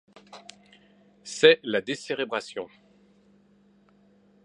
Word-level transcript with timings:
C'est 1.23 1.59
la 1.61 1.79
décérébration. 1.79 2.67